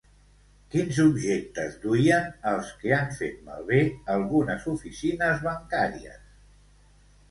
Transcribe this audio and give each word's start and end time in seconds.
Quins 0.75 1.01
objectes 1.03 1.75
duien 1.83 2.33
els 2.53 2.73
que 2.81 2.95
han 3.01 3.15
fet 3.21 3.39
malbé 3.53 3.85
algunes 4.17 4.69
oficines 4.77 5.49
bancàries? 5.49 6.23